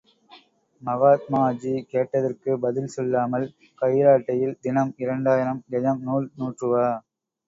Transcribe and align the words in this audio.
மகாத்மாஜி, 0.83 1.73
கேட்டதற்குப் 1.91 2.63
பதில் 2.63 2.87
சொல்லாமல், 2.87 3.45
கைராட்டையில் 3.81 4.57
தினம் 4.59 4.93
இரண்டாயிரம் 4.97 5.61
கெஜம் 5.69 6.01
நூல் 6.01 6.27
நூற்றுவா! 6.35 6.87